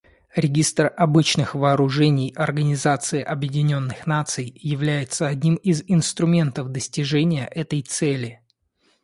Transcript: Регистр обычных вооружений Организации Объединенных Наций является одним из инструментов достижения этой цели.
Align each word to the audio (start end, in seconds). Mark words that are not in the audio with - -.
Регистр 0.35 0.91
обычных 0.97 1.53
вооружений 1.53 2.33
Организации 2.35 3.21
Объединенных 3.21 4.07
Наций 4.07 4.51
является 4.59 5.27
одним 5.27 5.57
из 5.57 5.83
инструментов 5.87 6.69
достижения 6.71 7.45
этой 7.47 7.83
цели. 7.83 8.41